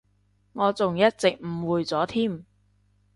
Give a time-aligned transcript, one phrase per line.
[0.53, 2.43] 我仲一直誤會咗添